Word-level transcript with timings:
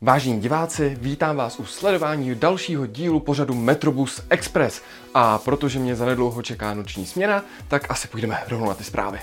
Vážení 0.00 0.40
diváci, 0.40 0.96
vítám 1.00 1.36
vás 1.36 1.58
u 1.58 1.66
sledování 1.66 2.34
dalšího 2.34 2.86
dílu 2.86 3.20
pořadu 3.20 3.54
Metrobus 3.54 4.22
Express. 4.30 4.82
A 5.14 5.38
protože 5.38 5.78
mě 5.78 5.96
zanedlouho 5.96 6.42
čeká 6.42 6.74
noční 6.74 7.06
směna, 7.06 7.44
tak 7.68 7.90
asi 7.90 8.08
půjdeme 8.08 8.42
rovnou 8.48 8.68
na 8.68 8.74
ty 8.74 8.84
zprávy. 8.84 9.18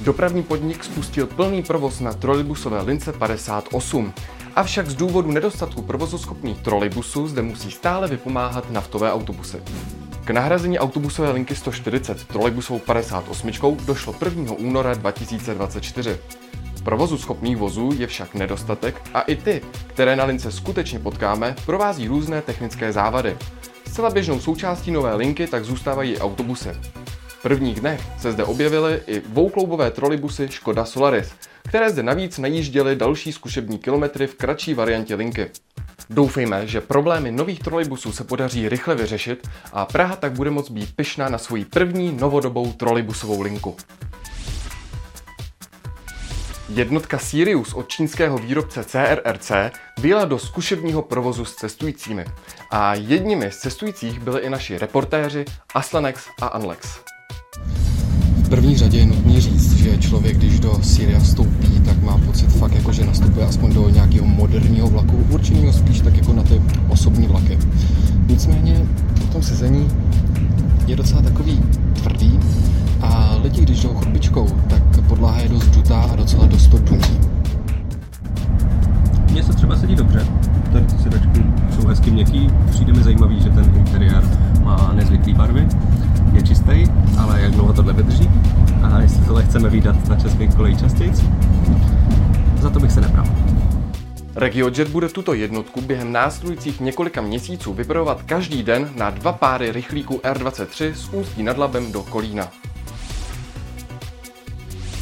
Dopravní 0.00 0.42
podnik 0.42 0.84
spustil 0.84 1.26
plný 1.26 1.62
provoz 1.62 2.00
na 2.00 2.12
trolejbusové 2.12 2.82
lince 2.82 3.12
58. 3.12 4.12
Avšak 4.58 4.90
z 4.90 4.94
důvodu 4.94 5.32
nedostatku 5.32 5.82
provozoschopných 5.82 6.58
trolejbusů 6.58 7.28
zde 7.28 7.42
musí 7.42 7.70
stále 7.70 8.08
vypomáhat 8.08 8.70
naftové 8.70 9.12
autobusy. 9.12 9.62
K 10.24 10.30
nahrazení 10.30 10.78
autobusové 10.78 11.30
linky 11.30 11.56
140 11.56 12.24
trolejbusovou 12.24 12.78
58 12.78 13.50
došlo 13.86 14.14
1. 14.24 14.52
února 14.52 14.94
2024. 14.94 16.18
Provozu 16.84 17.18
schopných 17.18 17.56
vozů 17.56 17.90
je 17.98 18.06
však 18.06 18.34
nedostatek 18.34 19.02
a 19.14 19.20
i 19.20 19.36
ty, 19.36 19.62
které 19.86 20.16
na 20.16 20.24
lince 20.24 20.52
skutečně 20.52 20.98
potkáme, 20.98 21.54
provází 21.66 22.08
různé 22.08 22.42
technické 22.42 22.92
závady. 22.92 23.36
Zcela 23.86 24.10
běžnou 24.10 24.40
součástí 24.40 24.90
nové 24.90 25.14
linky 25.14 25.46
tak 25.46 25.64
zůstávají 25.64 26.18
autobusy. 26.18 26.70
Prvních 27.48 27.80
dnech 27.80 28.00
se 28.18 28.32
zde 28.32 28.44
objevily 28.44 29.00
i 29.06 29.20
dvoukloubové 29.20 29.90
trolejbusy 29.90 30.48
Škoda 30.50 30.84
Solaris, 30.84 31.32
které 31.68 31.90
zde 31.90 32.02
navíc 32.02 32.38
najížděly 32.38 32.96
další 32.96 33.32
zkušební 33.32 33.78
kilometry 33.78 34.26
v 34.26 34.34
kratší 34.34 34.74
variantě 34.74 35.14
linky. 35.14 35.50
Doufejme, 36.10 36.66
že 36.66 36.80
problémy 36.80 37.32
nových 37.32 37.60
trolejbusů 37.60 38.12
se 38.12 38.24
podaří 38.24 38.68
rychle 38.68 38.94
vyřešit 38.94 39.48
a 39.72 39.84
Praha 39.86 40.16
tak 40.16 40.32
bude 40.32 40.50
moct 40.50 40.70
být 40.70 40.96
pyšná 40.96 41.28
na 41.28 41.38
svoji 41.38 41.64
první 41.64 42.12
novodobou 42.12 42.72
trolejbusovou 42.72 43.40
linku. 43.40 43.76
Jednotka 46.68 47.18
Sirius 47.18 47.74
od 47.74 47.88
čínského 47.88 48.38
výrobce 48.38 48.84
CRRC 48.84 49.52
vyjela 50.00 50.24
do 50.24 50.38
zkušebního 50.38 51.02
provozu 51.02 51.44
s 51.44 51.54
cestujícími. 51.54 52.24
A 52.70 52.94
jedními 52.94 53.50
z 53.52 53.56
cestujících 53.56 54.20
byli 54.20 54.40
i 54.40 54.50
naši 54.50 54.78
reportéři 54.78 55.44
Aslanex 55.74 56.24
a 56.40 56.46
Anlex. 56.46 57.07
V 58.48 58.50
první 58.50 58.76
řadě 58.76 58.98
je 58.98 59.06
nutný 59.06 59.40
říct, 59.40 59.76
že 59.76 59.98
člověk, 59.98 60.36
když 60.36 60.60
do 60.60 60.78
Syria 60.82 61.20
vstoupí, 61.20 61.80
tak 61.84 62.02
má 62.02 62.18
pocit 62.18 62.46
fakt 62.46 62.72
jako, 62.72 62.92
že 62.92 63.06
nastupuje 63.06 63.46
aspoň 63.46 63.74
do 63.74 63.88
nějakého 63.88 64.26
moderního 64.26 64.88
vlaku, 64.88 65.26
určeného 65.30 65.72
spíš 65.72 66.00
tak 66.00 66.16
jako 66.16 66.32
na 66.32 66.42
ty 66.42 66.62
osobní 66.88 67.26
vlaky. 67.26 67.58
Nicméně 68.28 68.86
v 69.14 69.32
tom 69.32 69.42
sezení 69.42 69.88
je 70.86 70.96
docela 70.96 71.22
takový 71.22 71.60
tvrdý 72.02 72.38
a 73.00 73.36
lidi, 73.42 73.62
když 73.62 73.82
jdou 73.82 73.94
chodbičkou, 73.94 74.46
tak 74.68 74.82
podlaha 75.08 75.40
je 75.40 75.48
dost 75.48 75.68
dutá 75.68 76.00
a 76.00 76.16
docela 76.16 76.46
dost 76.46 76.66
to 76.66 76.78
duní. 76.78 77.20
Mně 79.30 79.42
se 79.42 79.52
třeba 79.52 79.76
sedí 79.76 79.94
dobře, 79.94 80.26
ty 80.72 81.02
sedačky 81.02 81.44
jsou 81.76 81.86
hezky 81.86 82.10
měkký, 82.10 82.50
přijde 82.70 82.92
mi 82.92 83.02
zajímavý, 83.02 83.40
že 83.42 83.50
ten 83.50 83.72
interiér 83.76 84.22
má 84.64 84.92
nezvyklý 84.94 85.34
barvy, 85.34 85.68
je 86.32 86.42
čistý, 86.42 86.84
ale 87.18 87.40
jak 87.40 87.56
tohle 87.78 87.92
vydrží 87.92 88.30
a 88.82 89.00
jestli 89.00 89.26
tohle 89.26 89.44
chceme 89.44 89.68
výdat 89.68 90.08
na 90.08 90.16
českých 90.16 90.54
kolejí 90.54 90.76
častěji, 90.76 91.12
za 92.60 92.70
to 92.70 92.80
bych 92.80 92.92
se 92.92 93.00
nebral. 93.00 93.26
RegioJet 94.36 94.88
bude 94.88 95.08
tuto 95.08 95.34
jednotku 95.34 95.80
během 95.80 96.12
následujících 96.12 96.80
několika 96.80 97.20
měsíců 97.20 97.74
vypravovat 97.74 98.22
každý 98.22 98.62
den 98.62 98.90
na 98.96 99.10
dva 99.10 99.32
páry 99.32 99.72
rychlíků 99.72 100.16
R23 100.16 100.92
z 100.92 101.08
Ústí 101.08 101.42
nad 101.42 101.58
Labem 101.58 101.92
do 101.92 102.02
Kolína. 102.02 102.48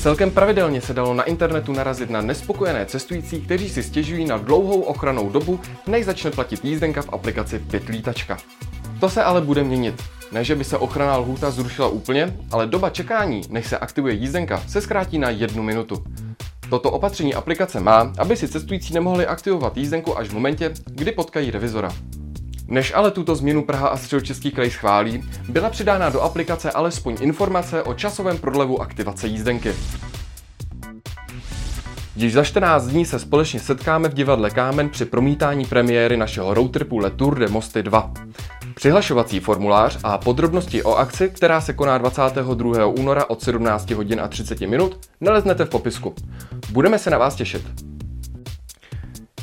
Celkem 0.00 0.30
pravidelně 0.30 0.80
se 0.80 0.94
dalo 0.94 1.14
na 1.14 1.22
internetu 1.22 1.72
narazit 1.72 2.10
na 2.10 2.20
nespokojené 2.20 2.86
cestující, 2.86 3.40
kteří 3.40 3.68
si 3.68 3.82
stěžují 3.82 4.24
na 4.24 4.38
dlouhou 4.38 4.80
ochranou 4.80 5.30
dobu, 5.30 5.60
než 5.86 6.04
začne 6.04 6.30
platit 6.30 6.64
jízdenka 6.64 7.02
v 7.02 7.12
aplikaci 7.12 7.58
Pětlítačka. 7.58 8.38
To 9.00 9.08
se 9.08 9.24
ale 9.24 9.40
bude 9.40 9.64
měnit. 9.64 10.15
Ne, 10.32 10.44
že 10.44 10.54
by 10.54 10.64
se 10.64 10.78
ochranná 10.78 11.16
lhůta 11.16 11.50
zrušila 11.50 11.88
úplně, 11.88 12.36
ale 12.50 12.66
doba 12.66 12.90
čekání, 12.90 13.42
než 13.50 13.66
se 13.66 13.78
aktivuje 13.78 14.14
jízdenka, 14.14 14.62
se 14.68 14.80
zkrátí 14.80 15.18
na 15.18 15.30
jednu 15.30 15.62
minutu. 15.62 16.04
Toto 16.70 16.90
opatření 16.90 17.34
aplikace 17.34 17.80
má, 17.80 18.12
aby 18.18 18.36
si 18.36 18.48
cestující 18.48 18.94
nemohli 18.94 19.26
aktivovat 19.26 19.76
jízdenku 19.76 20.18
až 20.18 20.28
v 20.28 20.32
momentě, 20.32 20.74
kdy 20.86 21.12
potkají 21.12 21.50
revizora. 21.50 21.92
Než 22.68 22.92
ale 22.94 23.10
tuto 23.10 23.34
změnu 23.34 23.64
Praha 23.64 23.88
a 23.88 23.96
Středočeský 23.96 24.50
kraj 24.50 24.70
schválí, 24.70 25.24
byla 25.48 25.70
přidána 25.70 26.10
do 26.10 26.20
aplikace 26.20 26.70
alespoň 26.70 27.16
informace 27.20 27.82
o 27.82 27.94
časovém 27.94 28.38
prodlevu 28.38 28.82
aktivace 28.82 29.26
jízdenky. 29.26 29.74
Již 32.16 32.32
za 32.32 32.44
14 32.44 32.86
dní 32.86 33.04
se 33.04 33.18
společně 33.18 33.60
setkáme 33.60 34.08
v 34.08 34.14
divadle 34.14 34.50
Kámen 34.50 34.88
při 34.88 35.04
promítání 35.04 35.64
premiéry 35.64 36.16
našeho 36.16 36.54
roadtripu 36.54 36.98
Le 36.98 37.10
Tour 37.10 37.38
de 37.38 37.48
Mosty 37.48 37.82
2. 37.82 38.12
Přihlašovací 38.78 39.40
formulář 39.40 39.98
a 40.02 40.18
podrobnosti 40.18 40.82
o 40.82 40.94
akci, 40.94 41.28
která 41.28 41.60
se 41.60 41.72
koná 41.72 41.98
22. 41.98 42.86
února 42.86 43.30
od 43.30 43.42
17 43.42 43.90
hodin 43.90 44.20
a 44.20 44.28
30 44.28 44.60
minut, 44.60 45.00
naleznete 45.20 45.64
v 45.64 45.68
popisku. 45.68 46.14
Budeme 46.70 46.98
se 46.98 47.10
na 47.10 47.18
vás 47.18 47.34
těšit. 47.34 47.62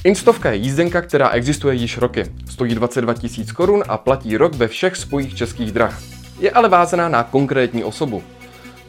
Instovka 0.03 0.51
je 0.51 0.57
jízdenka, 0.57 1.01
která 1.01 1.29
existuje 1.29 1.75
již 1.75 1.97
roky. 1.97 2.23
Stojí 2.49 2.75
22 2.75 3.13
000 3.37 3.53
korun 3.55 3.83
a 3.87 3.97
platí 3.97 4.37
rok 4.37 4.55
ve 4.55 4.67
všech 4.67 4.95
spojích 4.95 5.35
českých 5.35 5.71
drah. 5.71 6.01
Je 6.39 6.51
ale 6.51 6.69
vázaná 6.69 7.09
na 7.09 7.23
konkrétní 7.23 7.83
osobu. 7.83 8.23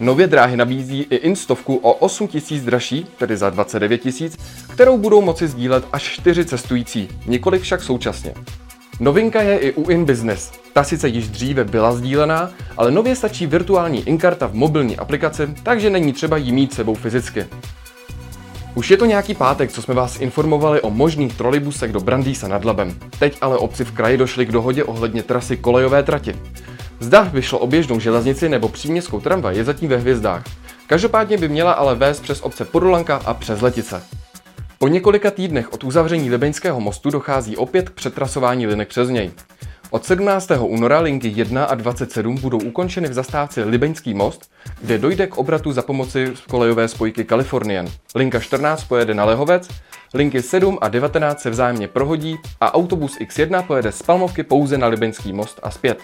Nově 0.01 0.27
dráhy 0.27 0.57
nabízí 0.57 1.07
i 1.11 1.17
instovku 1.17 1.77
o 1.77 1.93
8 1.93 2.29
000 2.51 2.65
dražší, 2.65 3.07
tedy 3.19 3.37
za 3.37 3.51
29 3.51 4.21
000, 4.21 4.35
kterou 4.73 4.99
budou 4.99 5.23
moci 5.23 5.49
sdílet 5.49 5.85
až 5.93 6.03
4 6.03 6.45
cestující, 6.45 7.09
několik 7.27 7.63
však 7.63 7.83
současně. 7.83 8.35
Novinka 9.01 9.43
je 9.43 9.59
i 9.59 9.73
u 9.73 9.91
InBusiness. 9.91 10.53
Ta 10.73 10.85
sice 10.85 11.09
již 11.09 11.29
dříve 11.29 11.65
byla 11.65 11.93
sdílená, 11.93 12.51
ale 12.77 12.91
nově 12.91 13.17
stačí 13.17 13.47
virtuální 13.47 14.09
inkarta 14.09 14.47
v 14.47 14.55
mobilní 14.55 14.97
aplikaci, 14.97 15.49
takže 15.63 15.91
není 15.91 16.13
třeba 16.13 16.37
jí 16.37 16.53
mít 16.53 16.73
sebou 16.73 16.95
fyzicky. 16.95 17.47
Už 18.75 18.91
je 18.91 18.97
to 18.97 19.07
nějaký 19.07 19.35
pátek, 19.35 19.73
co 19.73 19.83
jsme 19.83 19.95
vás 19.95 20.21
informovali 20.21 20.81
o 20.81 20.91
možných 20.91 21.37
trolejbusech 21.37 21.93
do 21.93 22.01
Brandýsa 22.01 22.49
nad 22.49 22.65
Labem. 22.65 22.97
Teď 23.19 23.39
ale 23.41 23.59
obci 23.59 23.85
v 23.85 23.93
kraji 23.93 24.17
došli 24.17 24.47
k 24.47 24.53
dohodě 24.53 24.85
ohledně 24.85 25.23
trasy 25.23 25.57
kolejové 25.57 26.03
trati. 26.03 26.37
Zda 27.01 27.23
vyšlo 27.23 27.59
o 27.59 27.67
běžnou 27.67 28.01
železnici 28.01 28.49
nebo 28.49 28.69
příměstskou 28.69 29.21
tramvaj 29.21 29.57
je 29.57 29.65
zatím 29.65 29.89
ve 29.89 29.97
hvězdách. 29.97 30.45
Každopádně 30.87 31.39
by 31.39 31.49
měla 31.49 31.73
ale 31.73 31.95
vést 31.95 32.21
přes 32.21 32.41
obce 32.43 32.65
Podolanka 32.65 33.21
a 33.25 33.35
přes 33.35 33.61
Letice. 33.61 34.03
Po 34.79 34.89
několika 34.89 35.31
týdnech 35.31 35.73
od 35.73 35.85
uzavření 35.85 36.31
Libeňského 36.31 36.81
mostu 36.81 37.11
dochází 37.11 37.57
opět 37.57 37.89
k 37.89 37.93
přetrasování 37.93 38.67
linek 38.67 38.89
přes 38.89 39.09
něj. 39.09 39.31
Od 39.91 40.05
17. 40.05 40.51
února 40.61 41.01
linky 41.01 41.29
1 41.29 41.65
a 41.65 41.75
27 41.75 42.35
budou 42.35 42.59
ukončeny 42.59 43.09
v 43.09 43.13
zastávce 43.13 43.65
Libeňský 43.65 44.15
most, 44.15 44.51
kde 44.81 44.99
dojde 44.99 45.27
k 45.27 45.39
obratu 45.39 45.73
za 45.73 45.83
pomoci 45.83 46.33
kolejové 46.51 46.89
spojky 46.89 47.25
Californian. 47.25 47.87
Linka 48.15 48.41
14 48.41 48.85
pojede 48.85 49.15
na 49.15 49.25
Lehovec, 49.25 49.69
linky 50.15 50.43
7 50.43 50.79
a 50.81 50.89
19 50.89 51.41
se 51.41 51.51
vzájemně 51.51 51.89
prohodí 51.89 52.37
a 52.61 52.75
autobus 52.75 53.19
X1 53.19 53.63
pojede 53.63 53.93
z 53.93 54.03
Palmovky 54.03 54.43
pouze 54.43 54.79
na 54.79 54.87
Libeňský 54.87 55.33
most 55.33 55.61
a 55.63 55.71
zpět. 55.71 55.99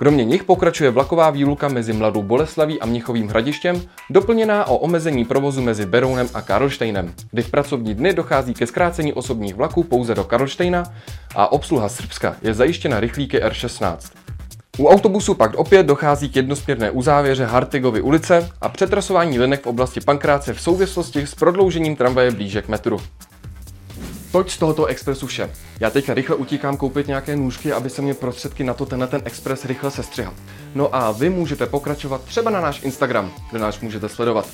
Kromě 0.00 0.24
nich 0.24 0.44
pokračuje 0.44 0.90
vlaková 0.90 1.30
výluka 1.30 1.68
mezi 1.68 1.92
Mladou 1.92 2.22
Boleslaví 2.22 2.80
a 2.80 2.86
Mnichovým 2.86 3.28
hradištěm, 3.28 3.82
doplněná 4.10 4.66
o 4.66 4.76
omezení 4.76 5.24
provozu 5.24 5.62
mezi 5.62 5.86
Berounem 5.86 6.28
a 6.34 6.42
Karlštejnem, 6.42 7.14
kdy 7.30 7.42
v 7.42 7.50
pracovní 7.50 7.94
dny 7.94 8.14
dochází 8.14 8.54
ke 8.54 8.66
zkrácení 8.66 9.12
osobních 9.12 9.54
vlaků 9.54 9.84
pouze 9.84 10.14
do 10.14 10.24
Karlštejna 10.24 10.82
a 11.34 11.52
obsluha 11.52 11.88
Srbska 11.88 12.36
je 12.42 12.54
zajištěna 12.54 13.00
rychlíky 13.00 13.38
R16. 13.38 13.96
U 14.78 14.86
autobusu 14.86 15.34
pak 15.34 15.54
opět 15.54 15.86
dochází 15.86 16.28
k 16.28 16.36
jednosměrné 16.36 16.90
uzávěře 16.90 17.44
Hartigovy 17.44 18.00
ulice 18.00 18.50
a 18.60 18.68
přetrasování 18.68 19.38
linek 19.38 19.62
v 19.62 19.66
oblasti 19.66 20.00
Pankráce 20.00 20.54
v 20.54 20.60
souvislosti 20.60 21.26
s 21.26 21.34
prodloužením 21.34 21.96
tramvaje 21.96 22.30
blíže 22.30 22.62
k 22.62 22.68
metru. 22.68 23.00
Toť 24.32 24.50
z 24.50 24.58
tohoto 24.58 24.86
expresu 24.86 25.26
vše. 25.26 25.50
Já 25.80 25.90
teď 25.90 26.08
rychle 26.08 26.36
utíkám 26.36 26.76
koupit 26.76 27.06
nějaké 27.06 27.36
nůžky, 27.36 27.72
aby 27.72 27.90
se 27.90 28.02
mě 28.02 28.14
prostředky 28.14 28.64
na 28.64 28.74
to 28.74 28.86
tenhle 28.86 29.08
ten 29.08 29.22
expres 29.24 29.64
rychle 29.64 29.90
sestřihal. 29.90 30.34
No 30.74 30.94
a 30.94 31.12
vy 31.12 31.30
můžete 31.30 31.66
pokračovat 31.66 32.24
třeba 32.24 32.50
na 32.50 32.60
náš 32.60 32.82
Instagram, 32.82 33.32
kde 33.50 33.60
nás 33.60 33.80
můžete 33.80 34.08
sledovat. 34.08 34.46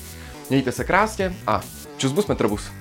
Mějte 0.49 0.71
se 0.71 0.83
krásně 0.83 1.35
a 1.47 1.61
čus 1.97 2.11
bus 2.11 2.27
Metrobus. 2.27 2.71